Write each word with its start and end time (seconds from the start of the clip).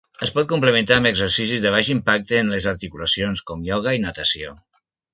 Es 0.27 0.31
pot 0.35 0.45
complementar 0.53 0.97
amb 1.01 1.09
exercicis 1.09 1.61
de 1.67 1.75
baix 1.77 1.93
impacte 1.97 2.41
en 2.41 2.51
les 2.57 2.69
articulacions, 2.75 3.47
com 3.53 3.65
ioga 3.71 3.99
i 4.01 4.05
natació. 4.11 4.61